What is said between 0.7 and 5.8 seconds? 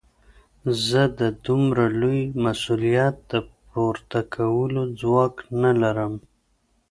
زه د دومره لوی مسوليت د پورته کولو ځواک نه